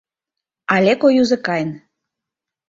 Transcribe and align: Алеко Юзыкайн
Алеко 0.75 1.07
Юзыкайн 1.21 1.69